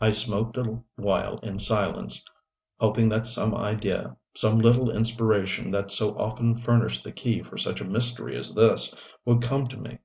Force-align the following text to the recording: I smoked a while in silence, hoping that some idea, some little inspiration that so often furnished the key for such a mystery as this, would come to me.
I 0.00 0.12
smoked 0.12 0.56
a 0.56 0.80
while 0.94 1.38
in 1.38 1.58
silence, 1.58 2.24
hoping 2.78 3.08
that 3.08 3.26
some 3.26 3.56
idea, 3.56 4.16
some 4.32 4.58
little 4.60 4.88
inspiration 4.92 5.72
that 5.72 5.90
so 5.90 6.16
often 6.16 6.54
furnished 6.54 7.02
the 7.02 7.10
key 7.10 7.42
for 7.42 7.58
such 7.58 7.80
a 7.80 7.84
mystery 7.84 8.36
as 8.36 8.54
this, 8.54 8.94
would 9.24 9.42
come 9.42 9.66
to 9.66 9.76
me. 9.76 9.98